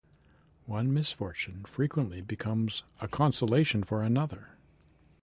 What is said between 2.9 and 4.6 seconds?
a consolation for another.